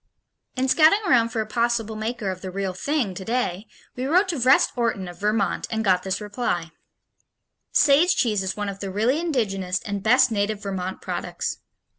In 0.55 0.67
scouting 0.67 1.01
around 1.07 1.29
for 1.29 1.41
a 1.41 1.45
possible 1.45 1.95
maker 1.95 2.31
of 2.31 2.41
the 2.41 2.49
real 2.49 2.73
thing 2.73 3.13
today, 3.13 3.67
we 3.95 4.07
wrote 4.07 4.27
to 4.29 4.37
Vrest 4.39 4.71
Orton 4.75 5.07
of 5.07 5.19
Vermont, 5.19 5.67
and 5.69 5.85
got 5.85 6.01
this 6.01 6.19
reply: 6.19 6.71
Sage 7.71 8.15
cheese 8.15 8.41
is 8.41 8.57
one 8.57 8.67
of 8.67 8.79
the 8.79 8.89
really 8.89 9.19
indigenous 9.19 9.79
and 9.83 10.01
best 10.01 10.31
native 10.31 10.63
Vermont 10.63 11.01
products. 11.03 11.59